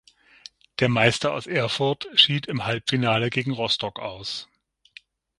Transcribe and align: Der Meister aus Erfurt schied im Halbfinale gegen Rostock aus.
Der 0.79 0.89
Meister 0.89 1.31
aus 1.31 1.45
Erfurt 1.45 2.07
schied 2.15 2.47
im 2.47 2.65
Halbfinale 2.65 3.29
gegen 3.29 3.51
Rostock 3.51 3.99
aus. 3.99 4.47